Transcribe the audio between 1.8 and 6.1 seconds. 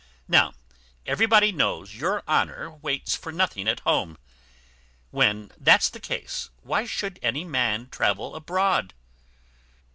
your honour wants for nothing at home; when that's the